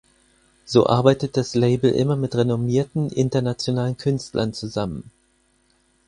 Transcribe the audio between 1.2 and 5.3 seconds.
das Label immer mit renommierten, internationalen Künstlern zusammen.